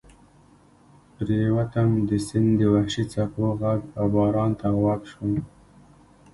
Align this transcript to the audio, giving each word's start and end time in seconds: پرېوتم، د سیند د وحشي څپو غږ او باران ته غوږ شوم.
پرېوتم، 1.15 1.89
د 2.09 2.11
سیند 2.27 2.51
د 2.59 2.61
وحشي 2.73 3.03
څپو 3.11 3.45
غږ 3.61 3.81
او 3.99 4.05
باران 4.15 4.51
ته 4.59 4.67
غوږ 4.77 5.01
شوم. 5.11 5.33